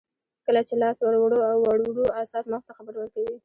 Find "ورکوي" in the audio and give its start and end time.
2.97-3.35